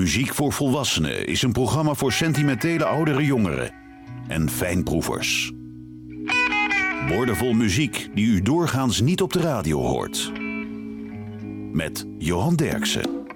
[0.00, 3.72] Muziek voor Volwassenen is een programma voor sentimentele oudere jongeren
[4.28, 5.52] en fijnproevers.
[7.08, 10.32] Woordenvol muziek die u doorgaans niet op de radio hoort.
[11.72, 13.26] Met Johan Derksen.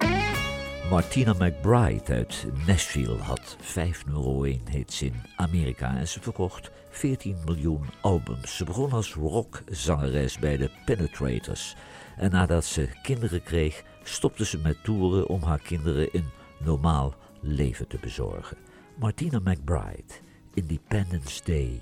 [0.89, 7.35] Martina McBride uit Nashville had 5 nummer 1 hits in Amerika en ze verkocht 14
[7.45, 8.57] miljoen albums.
[8.57, 11.75] Ze begon als rockzangeres bij de Penetrators.
[12.17, 17.87] En nadat ze kinderen kreeg, stopte ze met toeren om haar kinderen een normaal leven
[17.87, 18.57] te bezorgen.
[18.99, 20.21] Martina McBride,
[20.53, 21.81] Independence Day.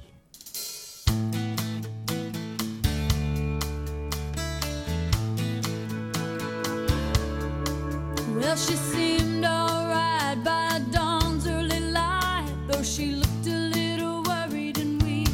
[8.35, 15.01] Well, she seemed alright by dawn's early light, though she looked a little worried and
[15.03, 15.29] weak.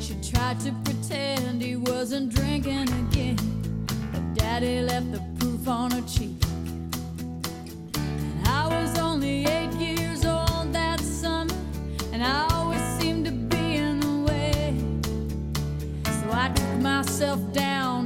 [0.00, 3.38] She tried to pretend he wasn't drinking again,
[4.12, 6.37] but Daddy left the proof on her cheek.
[17.18, 17.97] Myself down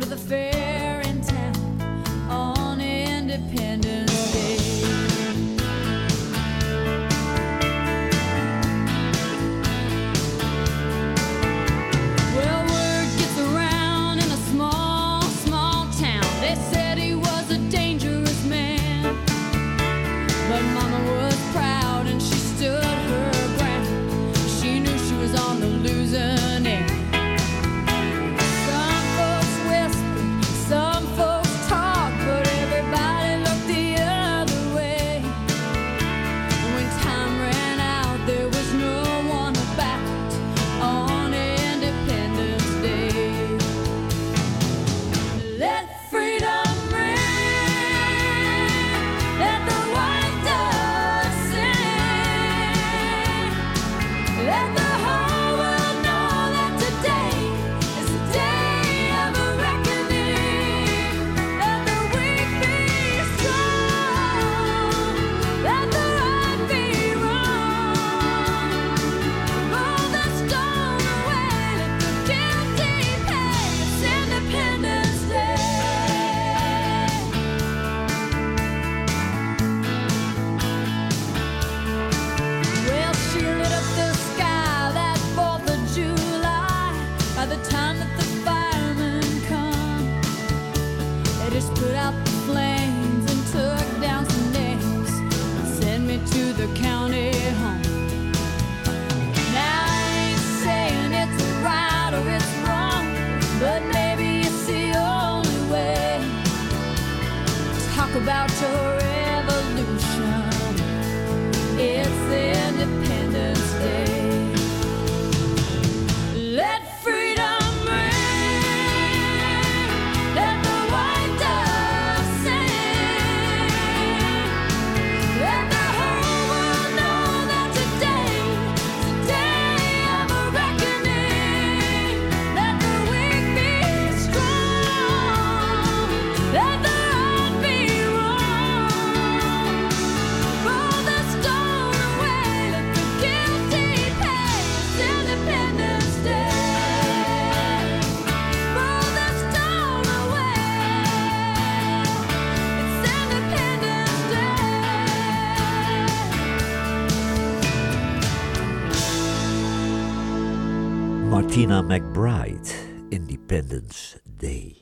[163.52, 164.76] Independence Day.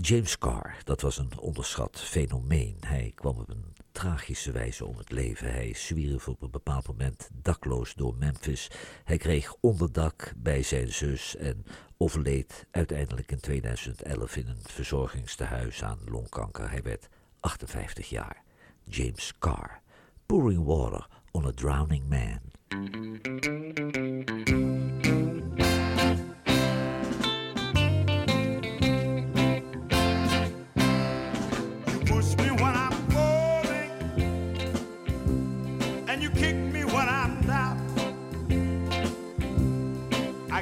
[0.00, 2.76] James Carr, dat was een onderschat fenomeen.
[2.80, 5.50] Hij kwam op een tragische wijze om het leven.
[5.50, 8.70] Hij zwierf op een bepaald moment dakloos door Memphis.
[9.04, 11.64] Hij kreeg onderdak bij zijn zus en
[11.96, 16.70] overleed uiteindelijk in 2011 in een verzorgingstehuis aan longkanker.
[16.70, 17.08] Hij werd
[17.40, 18.42] 58 jaar.
[18.84, 19.80] James Carr,
[20.26, 22.40] Pouring Water on a Drowning Man.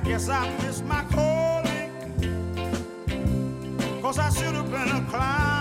[0.07, 1.91] Guess I missed my calling,
[4.01, 5.56] cause I should have been a clown.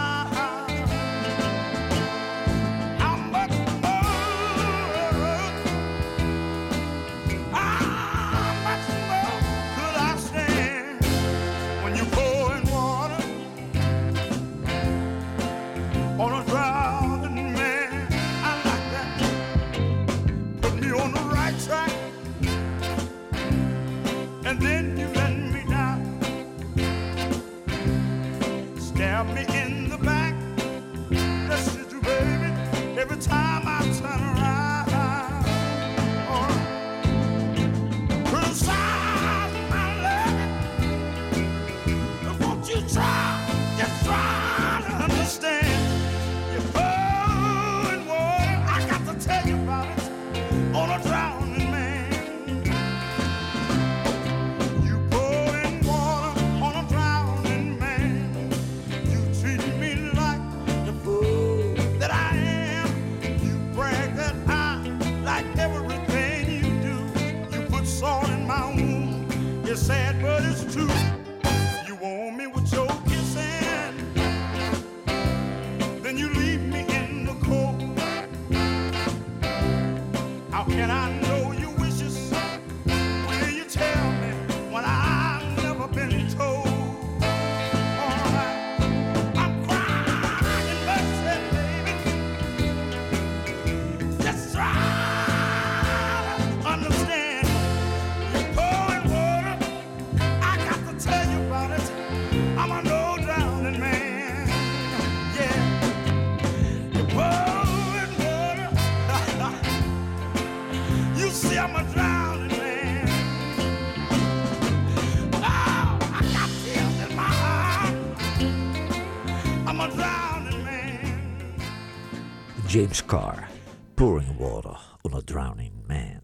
[123.06, 123.50] Car,
[123.94, 126.22] Pouring Water on a Drowning Man.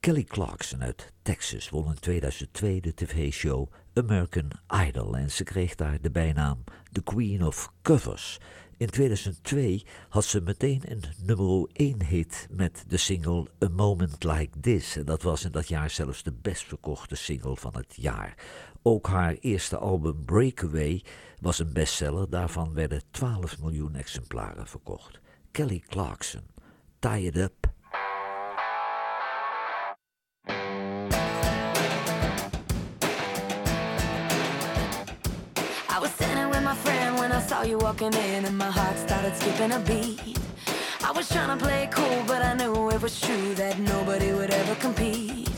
[0.00, 4.50] Kelly Clarkson uit Texas won in 2002 de tv-show American
[4.86, 8.38] Idol en ze kreeg daar de bijnaam The Queen of Covers.
[8.76, 14.60] In 2002 had ze meteen een nummer 1 hit met de single A Moment Like
[14.60, 14.96] This.
[14.96, 18.34] En dat was in dat jaar zelfs de best verkochte single van het jaar.
[18.82, 21.02] Ook haar eerste album Breakaway
[21.40, 22.30] was een bestseller.
[22.30, 25.22] Daarvan werden 12 miljoen exemplaren verkocht.
[25.54, 26.42] Kelly Clarkson.
[27.00, 27.68] Tie it up.
[35.88, 38.98] I was sitting with my friend when I saw you walking in, and my heart
[38.98, 40.36] started skipping a beat.
[41.04, 44.50] I was trying to play cool, but I knew it was true that nobody would
[44.50, 45.50] ever compete.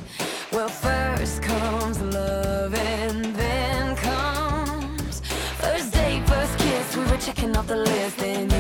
[0.53, 5.23] Well, first comes love, and then comes
[5.57, 6.97] first date, first kiss.
[6.99, 8.56] We were checking off the list, and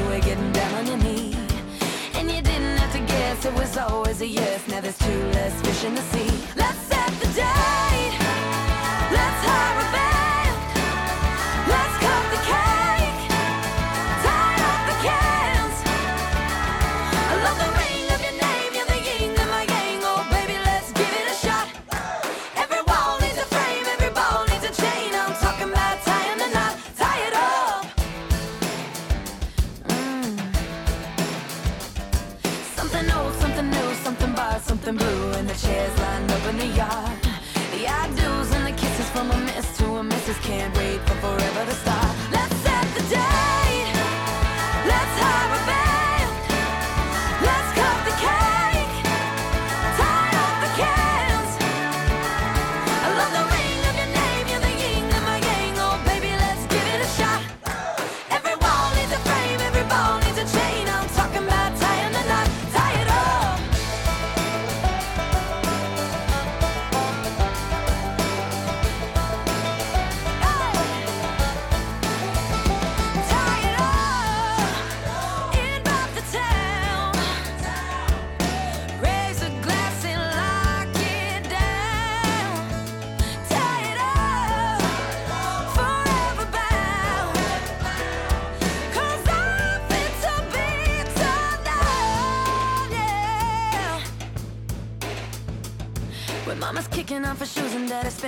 [4.18, 6.30] there's a yes, now there's two less fish in the sea.
[6.56, 7.95] Let's set the day.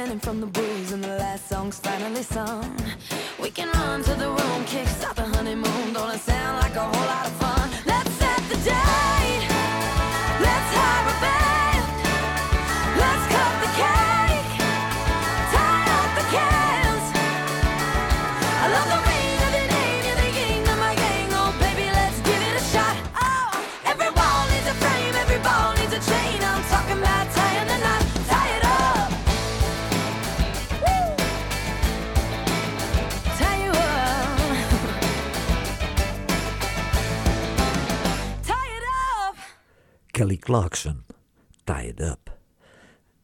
[0.09, 0.68] Running from the book.
[40.49, 41.05] Clarkson,
[41.65, 42.39] Tie It Up.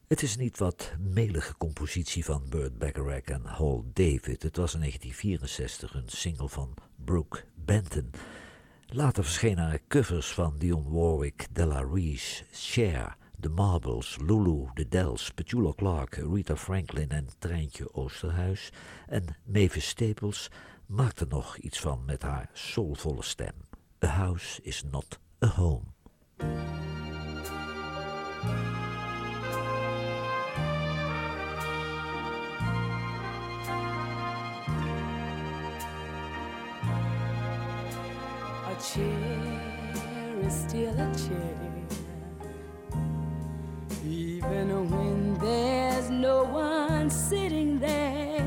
[0.08, 4.42] Het is niet wat melige compositie van Burt Bacharach en Hall David.
[4.42, 8.10] Het was in 1964 een single van Brooke Benton.
[8.86, 15.30] Later verschenen er covers van Dionne Warwick, Della Reese, Cher, The Marbles, Lulu, The Dells,
[15.30, 18.70] Petula Clark, Rita Franklin en Treintje Oosterhuis.
[19.06, 20.50] En Mavis Staples
[20.86, 23.54] maakte nog iets van met haar soulvolle stem.
[24.04, 25.92] A house is not a home.
[38.92, 41.56] Chair is still a chair,
[44.04, 48.42] even when there's no one sitting there.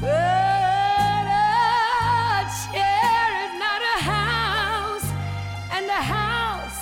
[0.00, 5.08] But a chair is not a house,
[5.72, 6.80] and a house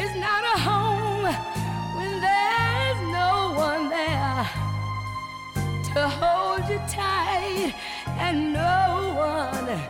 [0.00, 1.24] is not a home
[1.98, 4.48] when there's no one there
[5.92, 7.74] to hold you tight
[8.18, 9.80] and no one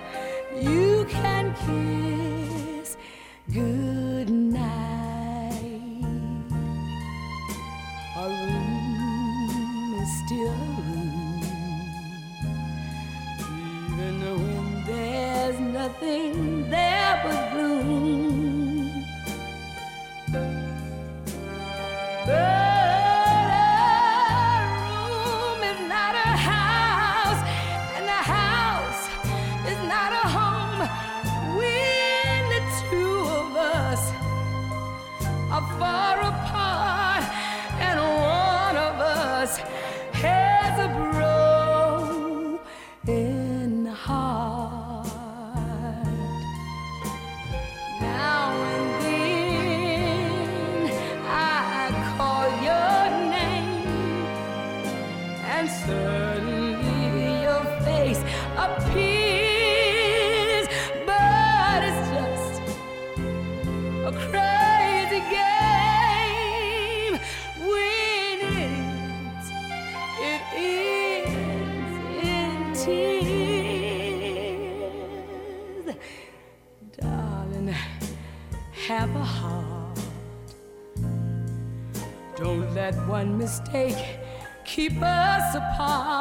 [0.63, 2.97] you can kiss
[3.53, 4.69] good night.
[8.17, 11.43] A room is still a room,
[13.93, 16.58] even when there's nothing
[83.49, 84.21] mistake
[84.67, 86.18] keep us apart.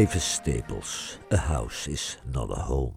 [0.00, 2.94] Mavis Staples, A House is Not a Home.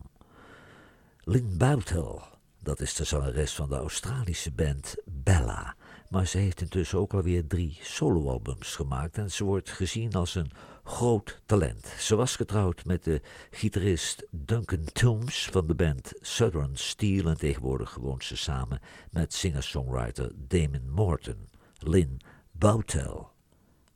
[1.23, 2.21] Lynn Boutel,
[2.61, 5.75] dat is de zangeres van de Australische band Bella.
[6.09, 10.51] Maar ze heeft intussen ook alweer drie soloalbums gemaakt en ze wordt gezien als een
[10.83, 11.87] groot talent.
[11.99, 17.95] Ze was getrouwd met de gitarist Duncan Toombs van de band Southern Steel en tegenwoordig
[17.95, 18.79] woont ze samen
[19.11, 21.49] met singer-songwriter Damon Morton.
[21.77, 23.31] Lynn Boutel,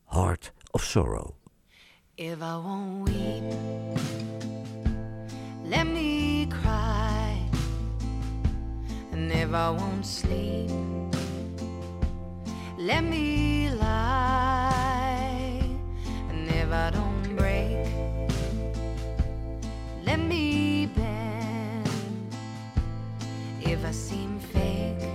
[0.06, 1.37] Heart of Sorrow.
[2.20, 3.44] If I won't weep,
[5.66, 7.40] let me cry.
[9.12, 10.72] And if I won't sleep,
[12.80, 15.62] let me lie.
[16.32, 17.86] And if I don't break,
[20.04, 21.88] let me bend.
[23.62, 25.08] If I seem fake,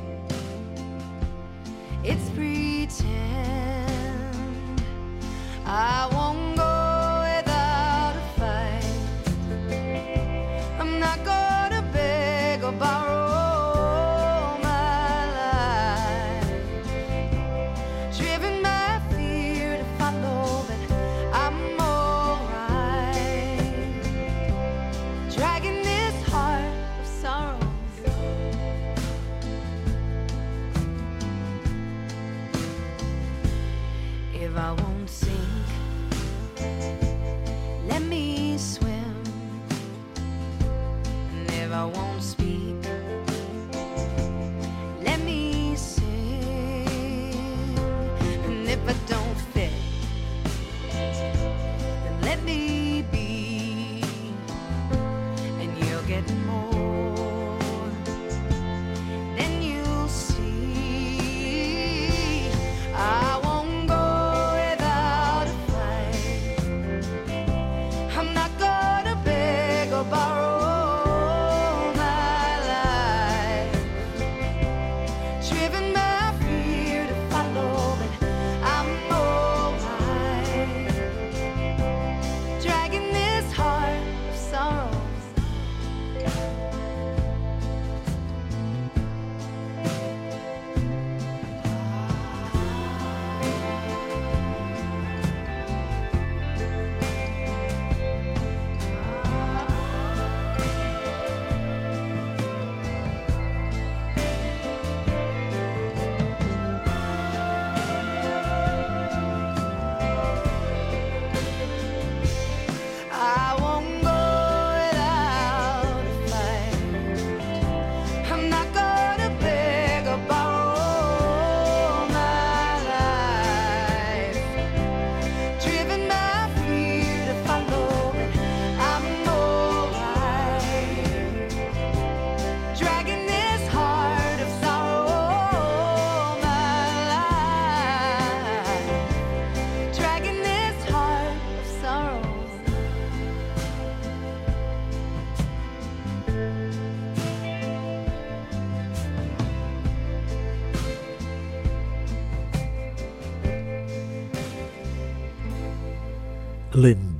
[2.04, 3.42] it's pretend.
[5.66, 6.51] I won't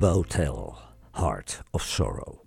[0.03, 0.77] Boutel,
[1.11, 2.39] Heart of Sorrow.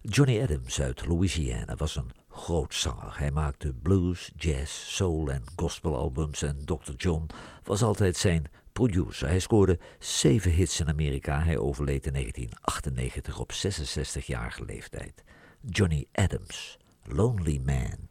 [0.00, 3.18] Johnny Adams uit Louisiana was een groot zanger.
[3.18, 6.92] Hij maakte blues, jazz, soul en gospelalbums en Dr.
[6.96, 7.26] John
[7.64, 9.28] was altijd zijn producer.
[9.28, 11.42] Hij scoorde zeven hits in Amerika.
[11.42, 15.24] Hij overleed in 1998 op 66-jarige leeftijd.
[15.60, 18.08] Johnny Adams, Lonely Man.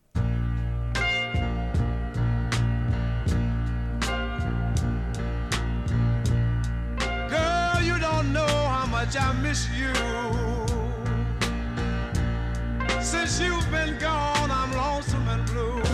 [9.13, 9.93] Much I miss you.
[13.01, 15.90] Since you've been gone, I'm lonesome and blue.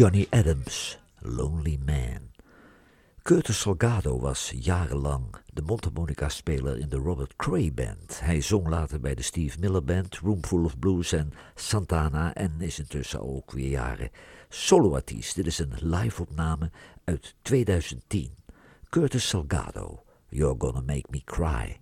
[0.00, 2.30] Johnny Adams, Lonely Man.
[3.22, 8.20] Curtis Salgado was jarenlang de mondharmonica-speler in de Robert Cray Band.
[8.20, 12.78] Hij zong later bij de Steve Miller Band, Roomful of Blues en Santana en is
[12.78, 14.10] intussen ook weer jaren
[14.48, 15.34] soloartiest.
[15.34, 16.70] Dit is een live-opname
[17.04, 18.34] uit 2010.
[18.88, 21.80] Curtis Salgado, You're Gonna Make Me Cry.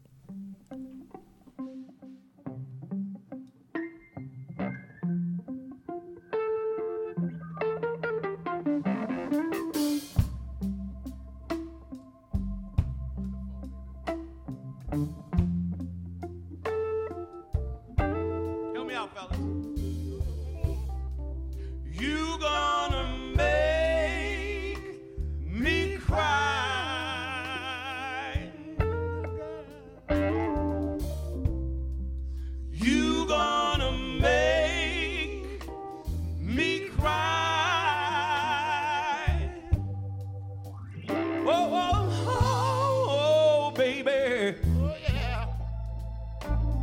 [43.79, 44.59] Baby.
[44.81, 45.47] Oh, yeah.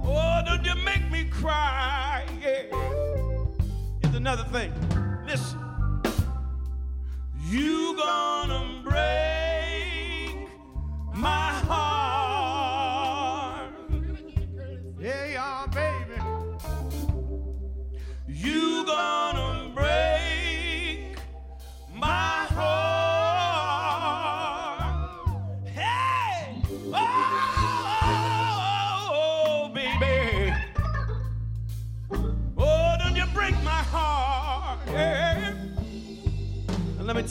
[0.05, 2.25] Oh, don't you make me cry?
[2.41, 2.63] Yeah.
[4.01, 4.71] Here's another thing.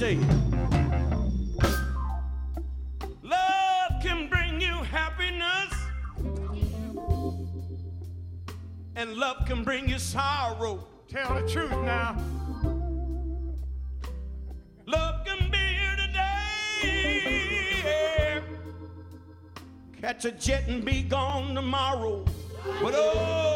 [0.01, 0.19] You.
[3.23, 5.73] Love can bring you happiness.
[8.97, 10.85] And love can bring you sorrow.
[11.09, 12.17] Tell the truth now.
[14.87, 17.85] Love can be here today.
[17.85, 18.41] yeah.
[20.01, 22.25] Catch a jet and be gone tomorrow.
[22.83, 23.54] But oh,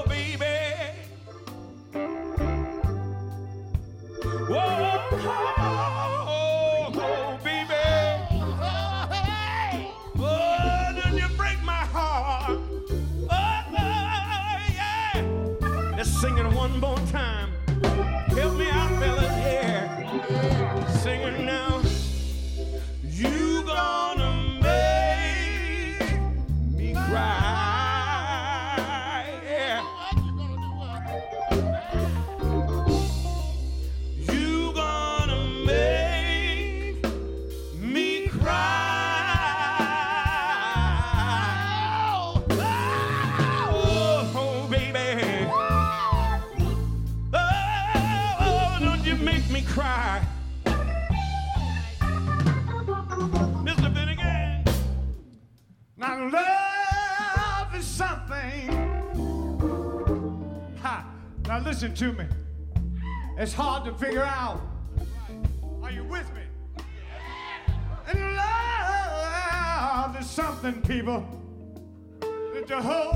[16.38, 16.97] Let's sing it one more
[61.98, 62.24] to me.
[63.38, 64.60] It's hard to figure out.
[65.82, 66.42] Are you with me?
[68.06, 71.26] And love is something, people.
[72.20, 73.07] That whole, whole,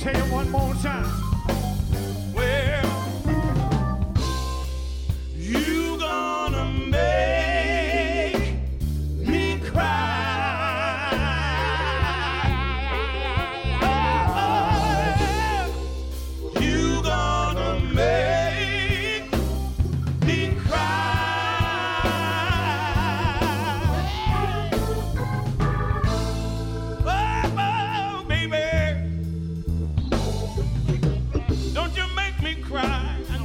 [0.00, 1.29] tell you one more time.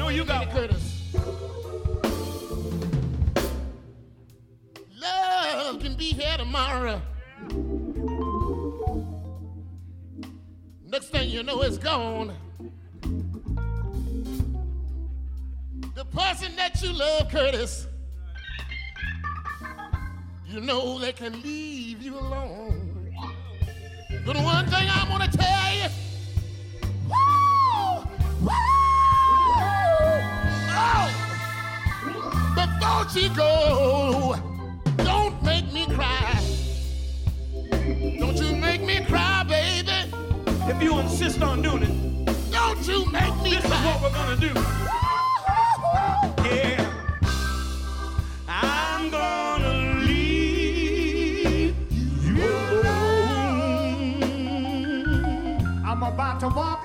[0.08, 1.14] You got Curtis.
[4.98, 7.02] Love can be here tomorrow.
[7.50, 7.56] Yeah.
[10.88, 12.34] Next thing you know, it's gone.
[15.96, 17.88] The person that you love, Curtis,
[20.48, 23.14] you know they can leave you alone.
[24.26, 25.90] But one thing I'm gonna tell you.
[27.10, 28.08] Woo!
[28.48, 28.75] Woo!
[32.88, 33.04] Oh!
[33.04, 34.36] Before she go,
[34.98, 36.40] don't make me cry.
[38.20, 40.12] Don't you make me cry, baby.
[40.70, 44.38] If you insist on doing it, Don't you make me this is what we're gonna
[44.38, 44.54] do.
[46.50, 46.92] Yeah.
[48.48, 51.76] I'm gonna leave
[52.24, 54.22] you alone.
[55.86, 56.85] I'm about to walk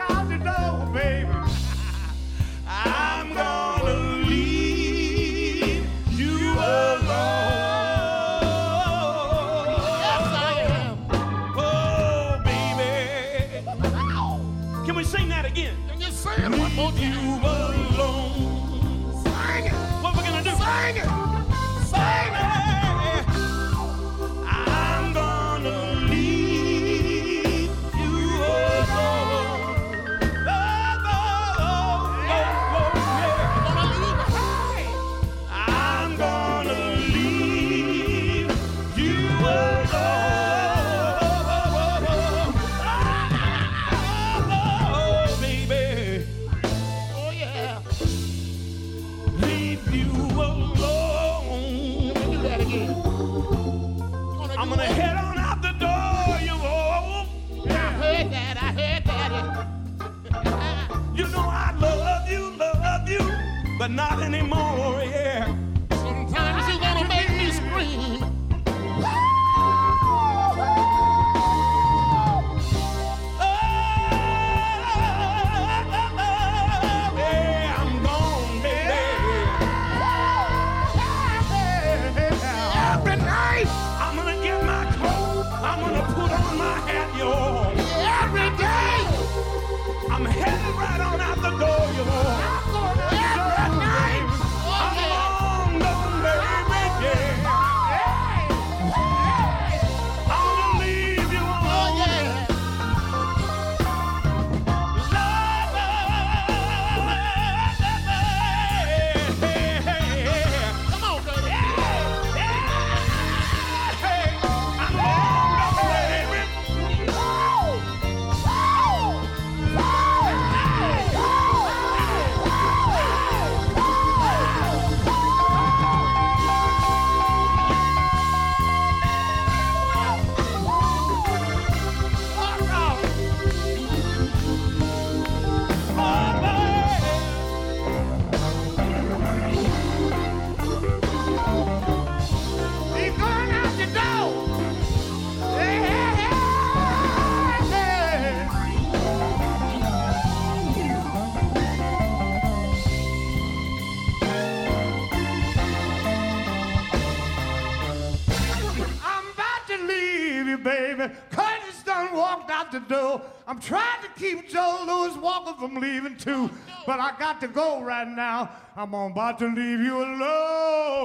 [163.51, 166.49] I'm trying to keep Joe Louis Walker from leaving too,
[166.87, 168.49] but I got to go right now.
[168.77, 171.01] I'm about to leave you alone.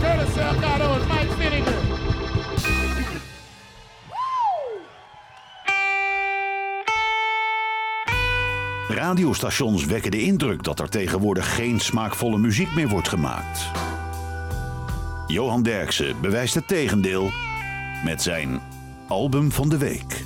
[0.00, 1.77] Curtis Salgado and Mike Finnegan.
[8.98, 13.70] Radiostations wekken de indruk dat er tegenwoordig geen smaakvolle muziek meer wordt gemaakt.
[15.26, 17.30] Johan Derksen bewijst het tegendeel
[18.04, 18.60] met zijn
[19.08, 20.24] album van de week.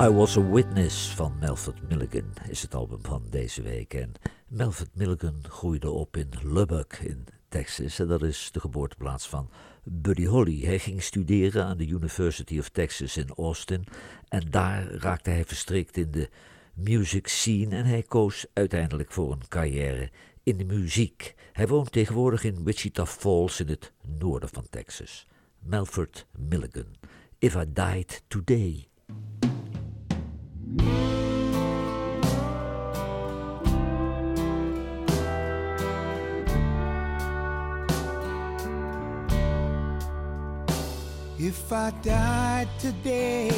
[0.00, 3.94] I Was a Witness van Melford Milligan is het album van deze week.
[3.94, 4.12] En
[4.48, 7.98] Melford Milligan groeide op in Lubbock in Texas.
[7.98, 9.50] En dat is de geboorteplaats van
[9.84, 10.64] Buddy Holly.
[10.64, 13.84] Hij ging studeren aan de University of Texas in Austin.
[14.28, 16.28] En daar raakte hij verstrikt in de
[16.74, 17.76] music scene.
[17.76, 20.10] En hij koos uiteindelijk voor een carrière
[20.42, 21.34] in de muziek.
[21.52, 25.26] Hij woont tegenwoordig in Wichita Falls in het noorden van Texas.
[25.58, 26.96] Melford Milligan.
[27.38, 28.88] If I Died Today.
[41.48, 43.48] If I died today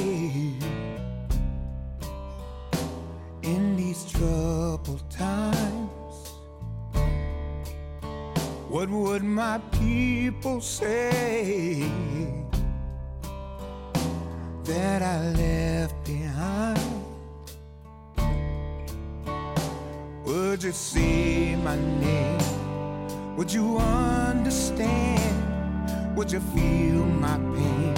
[3.42, 6.14] in these troubled times,
[8.68, 11.83] what would my people say
[14.62, 16.79] that I left behind?
[20.26, 23.37] Would you see my name?
[23.37, 25.50] Would you understand?
[26.16, 27.94] Would you feel my pain?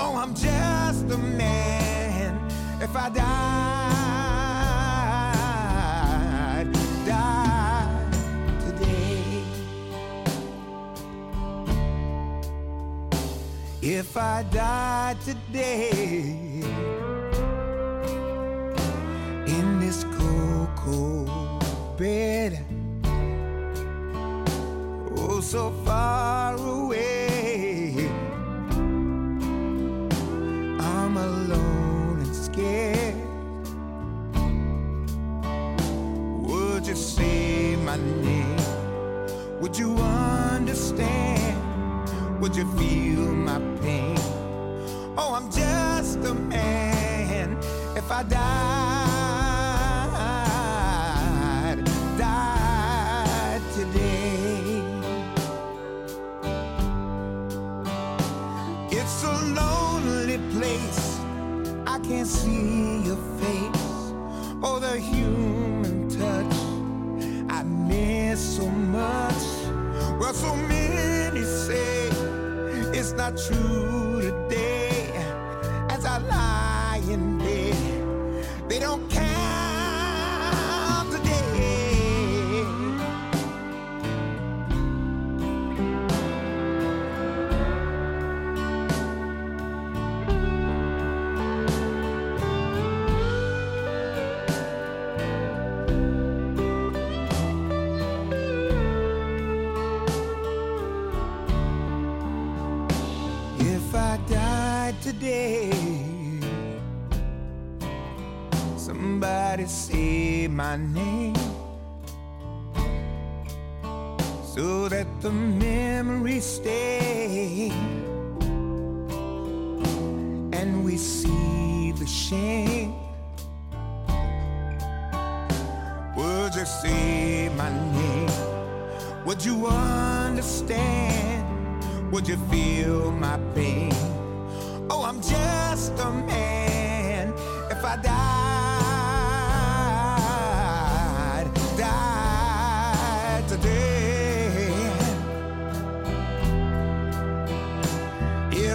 [0.00, 2.40] Oh, I'm just a man.
[2.80, 3.20] If I died,
[7.06, 8.12] died
[8.60, 9.44] today.
[13.82, 15.90] If I died today
[19.46, 21.64] in this cold, cold
[21.98, 22.64] bed
[25.16, 26.89] oh so far away.
[39.70, 41.56] Would you understand?
[42.40, 44.18] Would you feel my pain?
[45.16, 47.56] Oh, I'm just a man.
[47.94, 48.79] If I died,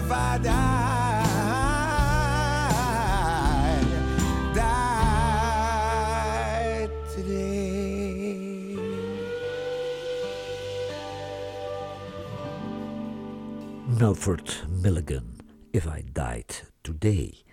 [0.06, 0.54] If I died,
[4.54, 4.90] died
[7.16, 8.78] today.
[13.88, 15.40] Milford Milligan,
[15.72, 17.44] If I Died Today.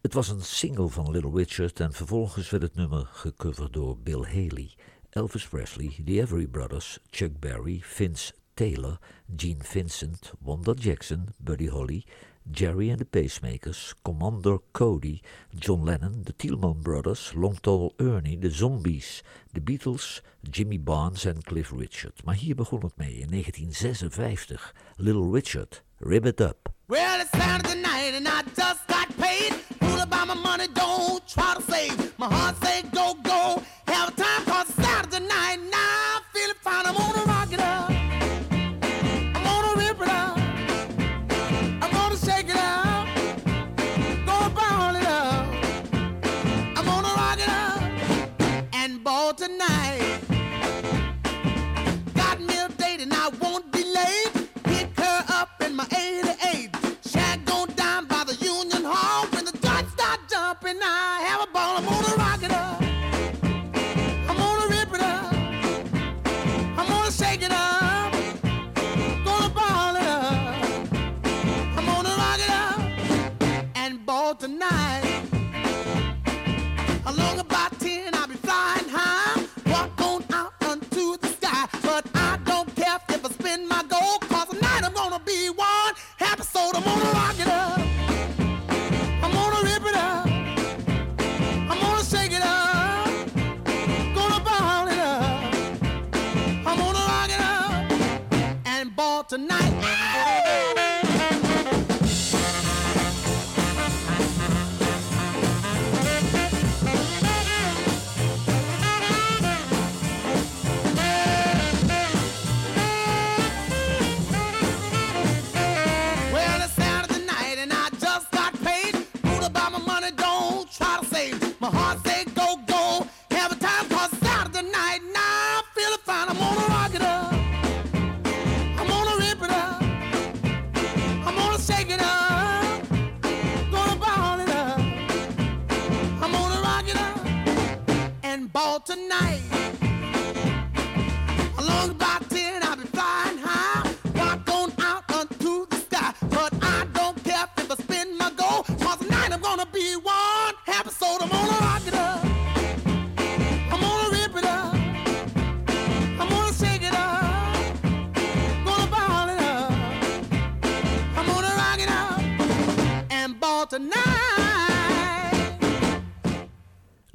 [0.00, 4.22] Het was een single van Little Richard en vervolgens werd het nummer gecoverd door Bill
[4.22, 4.74] Haley,
[5.10, 8.98] Elvis Presley, The Every Brothers, Chuck Berry, Vince Taylor,
[9.34, 12.04] Gene Vincent, Wanda Jackson, Buddy Holly,
[12.50, 15.22] Jerry and the Pacemakers, Commander Cody,
[15.54, 19.22] John Lennon, the Tielman Brothers, Long Tall Ernie, The Zombies,
[19.52, 22.24] The Beatles, Jimmy Barnes en Cliff Richard.
[22.24, 24.74] Maar hier begon het mee in 1956.
[24.96, 26.68] Little Richard, Rib It Up.
[26.88, 29.52] Well, it's Saturday night and I just got paid.
[29.80, 32.12] Fool about my money, don't try to save.
[32.18, 33.31] My heart say go.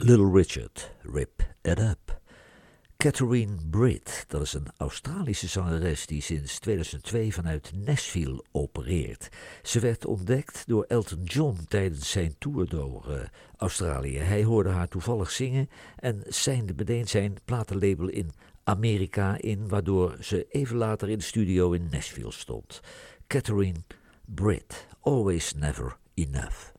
[0.07, 2.21] Little Richard, Rip It Up.
[2.97, 9.29] Catherine Britt, dat is een Australische zangeres die sinds 2002 vanuit Nashville opereert.
[9.63, 13.27] Ze werd ontdekt door Elton John tijdens zijn tour door eh,
[13.57, 14.17] Australië.
[14.17, 18.31] Hij hoorde haar toevallig zingen en seinde meteen zijn platenlabel in
[18.63, 22.81] Amerika in, waardoor ze even later in de studio in Nashville stond.
[23.27, 23.79] Catherine
[24.25, 26.76] Britt, always never enough.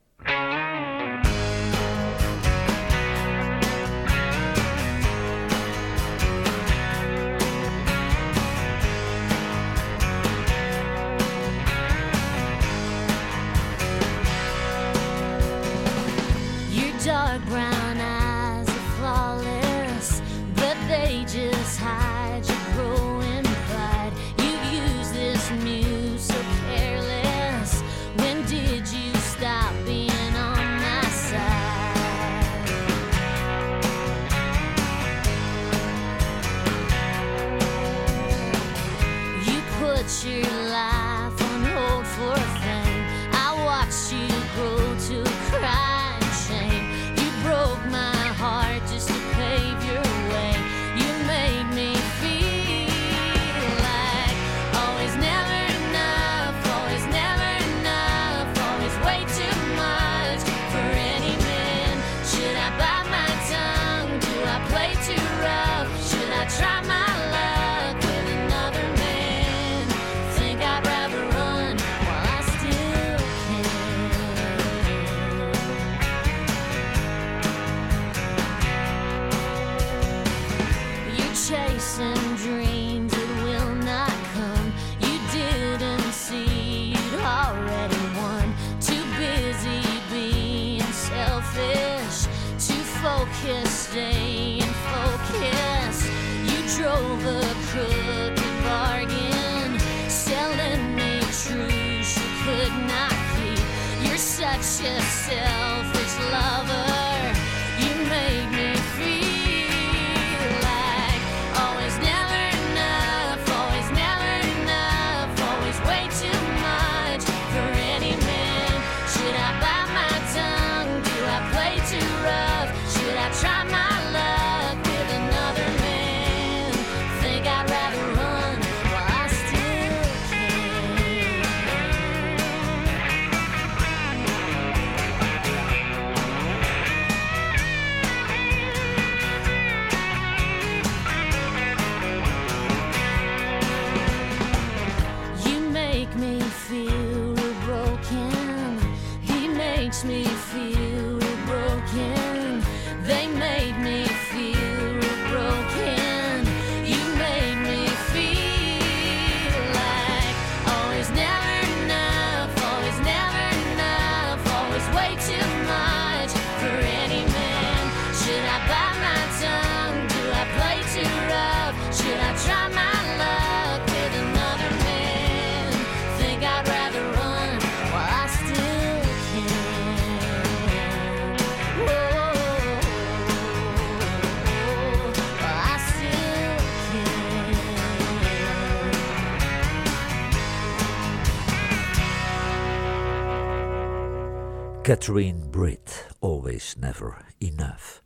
[194.89, 198.03] Catherine Britt, Always Never Enough.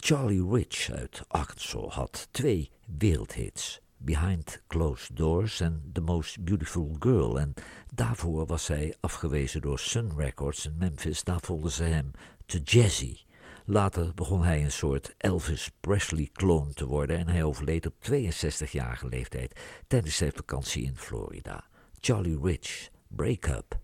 [0.00, 3.80] Charlie Rich uit Arkansas had twee wereldhits.
[3.98, 7.40] Behind Closed Doors en The Most Beautiful Girl.
[7.40, 7.54] En
[7.94, 11.24] daarvoor was hij afgewezen door Sun Records in Memphis.
[11.24, 12.10] Daar vonden ze hem
[12.46, 13.16] te jazzy.
[13.64, 19.60] Later begon hij een soort Elvis Presley-kloon te worden en hij overleed op 62-jarige leeftijd
[19.86, 21.64] tijdens zijn vakantie in Florida.
[22.00, 23.78] Charlie Rich, Break Up.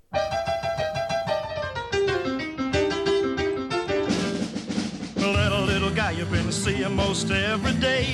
[6.10, 8.04] guy you've been seeing most every day.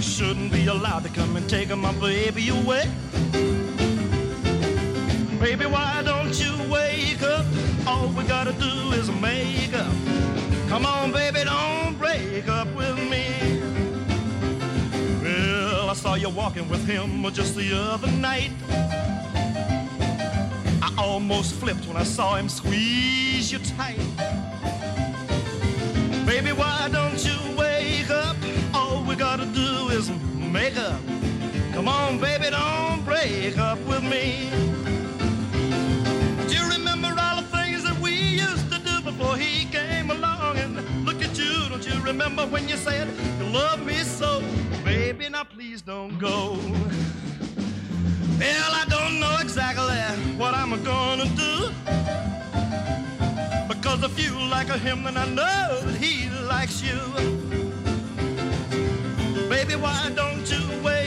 [0.00, 2.84] Shouldn't be allowed to come and take my baby away.
[5.40, 7.44] Baby, why don't you wake up?
[7.86, 9.92] All we gotta do is make up.
[10.68, 13.26] Come on, baby, don't break up with me.
[15.22, 18.52] Well, I saw you walking with him just the other night.
[20.82, 23.98] I almost flipped when I saw him squeeze you tight.
[30.06, 31.00] Make up.
[31.72, 34.48] Come on, baby, don't break up with me.
[36.46, 40.56] Do you remember all the things that we used to do before he came along
[40.58, 41.68] and look at you?
[41.68, 43.08] Don't you remember when you said
[43.40, 44.40] you love me so?
[44.84, 46.60] Baby, now please don't go.
[48.38, 49.98] Well, I don't know exactly
[50.36, 51.72] what I'm gonna do.
[53.66, 57.67] Because if you like him, then I know that he likes you.
[59.68, 60.97] Baby, why don't you wake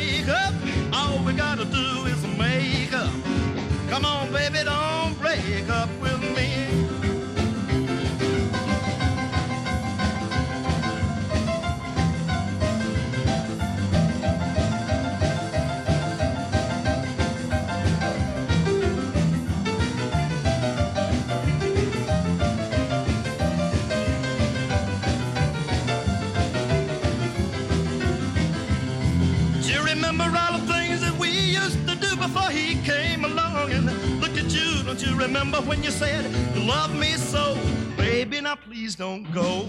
[35.21, 37.55] remember when you said you love me so?
[37.95, 39.67] Baby, now please don't go.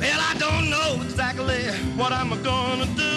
[0.00, 1.62] Well, I don't know exactly
[1.96, 3.16] what I'm gonna do.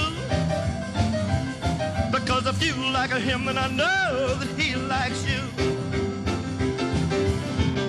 [2.12, 5.42] Because if you like him, then I know that he likes you.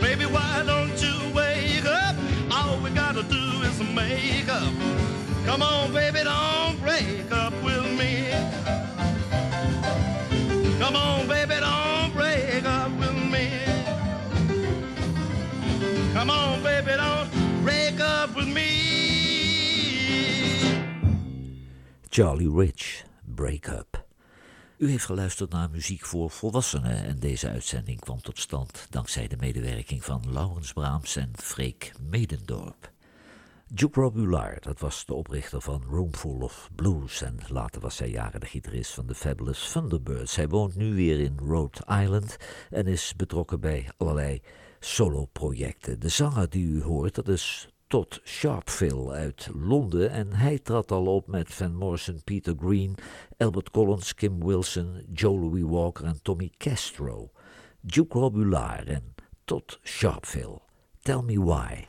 [0.00, 2.16] Baby, why don't you wake up?
[2.50, 4.72] All we gotta do is make up.
[5.44, 7.52] Come on, baby, don't break up
[22.16, 23.04] Charlie Rich,
[23.34, 24.06] Break Up.
[24.76, 29.36] U heeft geluisterd naar muziek voor volwassenen en deze uitzending kwam tot stand dankzij de
[29.36, 32.90] medewerking van Laurens Braams en Freek Medendorp.
[33.68, 38.40] Duke Robillard, dat was de oprichter van Roomful of Blues en later was hij jaren
[38.40, 40.36] de gitarist van de Fabulous Thunderbirds.
[40.36, 42.36] Hij woont nu weer in Rhode Island
[42.70, 44.40] en is betrokken bij allerlei
[44.80, 46.00] soloprojecten.
[46.00, 51.06] De zanger die u hoort, dat is Todd Sharpville uit Londen en hij trad al
[51.06, 52.96] op met Van Morrison, Peter Green,
[53.38, 57.30] Albert Collins, Kim Wilson, Joe Louis Walker en Tommy Castro.
[57.80, 59.14] Duke Robillard en
[59.44, 60.60] Todd Sharpville.
[61.02, 61.86] Tell me why.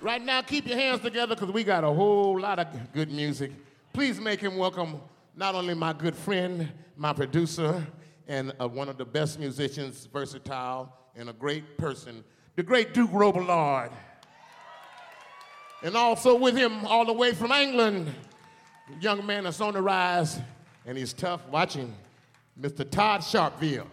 [0.00, 3.50] Right now, keep your hands together because we got a whole lot of good music.
[3.92, 5.00] Please make him welcome
[5.34, 7.84] not only my good friend, my producer,
[8.28, 12.22] and uh, one of the best musicians, versatile, and a great person,
[12.54, 13.90] the great Duke Robillard.
[15.82, 18.12] And also with him, all the way from England,
[19.00, 20.38] young man that's on the rise,
[20.86, 21.46] and he's tough.
[21.48, 21.94] Watching
[22.60, 22.88] Mr.
[22.88, 23.86] Todd Sharpville.